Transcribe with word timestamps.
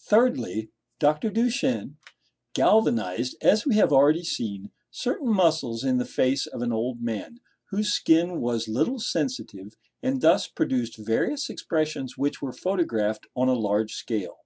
Thirdly 0.00 0.70
Dr. 0.98 1.28
Duchenne 1.30 1.98
galvanized, 2.54 3.36
as 3.42 3.66
we 3.66 3.74
have 3.74 3.92
already 3.92 4.24
seen, 4.24 4.70
certain 4.90 5.28
muscles 5.28 5.84
in 5.84 5.98
the 5.98 6.06
face 6.06 6.46
of 6.46 6.62
an 6.62 6.72
old 6.72 7.02
man, 7.02 7.40
whose 7.66 7.92
skin 7.92 8.40
was 8.40 8.66
little 8.66 8.98
sensitive, 8.98 9.76
and 10.02 10.22
thus 10.22 10.46
produced 10.48 10.96
various 10.96 11.50
expressions 11.50 12.16
which 12.16 12.40
were 12.40 12.54
photographed 12.54 13.26
on 13.36 13.48
a 13.48 13.52
large 13.52 13.92
scale. 13.92 14.38